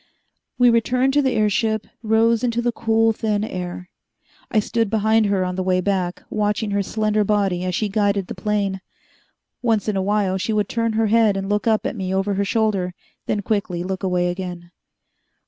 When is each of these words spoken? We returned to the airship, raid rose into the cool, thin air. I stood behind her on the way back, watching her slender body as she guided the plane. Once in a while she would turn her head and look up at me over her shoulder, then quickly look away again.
We 0.57 0.71
returned 0.71 1.13
to 1.13 1.21
the 1.21 1.33
airship, 1.33 1.83
raid 1.85 1.93
rose 2.11 2.43
into 2.43 2.59
the 2.59 2.71
cool, 2.71 3.13
thin 3.13 3.43
air. 3.43 3.91
I 4.49 4.59
stood 4.59 4.89
behind 4.89 5.27
her 5.27 5.45
on 5.45 5.57
the 5.57 5.61
way 5.61 5.79
back, 5.79 6.23
watching 6.31 6.71
her 6.71 6.81
slender 6.81 7.23
body 7.23 7.63
as 7.63 7.75
she 7.75 7.87
guided 7.87 8.25
the 8.25 8.33
plane. 8.33 8.81
Once 9.61 9.87
in 9.87 9.95
a 9.95 10.01
while 10.01 10.39
she 10.39 10.53
would 10.53 10.67
turn 10.69 10.93
her 10.93 11.05
head 11.05 11.37
and 11.37 11.47
look 11.47 11.67
up 11.67 11.85
at 11.85 11.95
me 11.95 12.11
over 12.15 12.33
her 12.33 12.43
shoulder, 12.45 12.95
then 13.27 13.43
quickly 13.43 13.83
look 13.83 14.01
away 14.01 14.29
again. 14.29 14.71